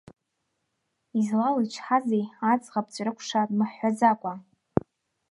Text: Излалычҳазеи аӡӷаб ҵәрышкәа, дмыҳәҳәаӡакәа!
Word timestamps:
Излалычҳазеи 1.19 2.25
аӡӷаб 2.51 2.87
ҵәрышкәа, 2.93 3.49
дмыҳәҳәаӡакәа! 3.49 4.33